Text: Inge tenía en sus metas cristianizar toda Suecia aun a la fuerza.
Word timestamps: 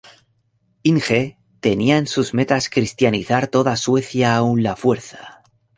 Inge 0.81 1.37
tenía 1.59 1.99
en 1.99 2.07
sus 2.07 2.33
metas 2.33 2.71
cristianizar 2.71 3.45
toda 3.45 3.75
Suecia 3.75 4.35
aun 4.35 4.61
a 4.61 4.71
la 4.71 4.75
fuerza. 4.75 5.43